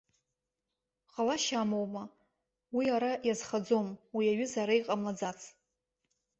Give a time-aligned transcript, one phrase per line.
[1.11, 2.03] Ҟалашьа амоума,
[2.75, 5.39] уи ара иазхаӡом, уи аҩыза ара иҟамлаӡац.